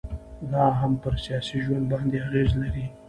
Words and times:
دا 0.51 0.65
هم 0.79 0.91
پر 1.01 1.13
سياسي 1.23 1.57
ژوند 1.65 1.85
باندي 1.91 2.17
اغيزي 2.25 2.55
لري 2.61 2.85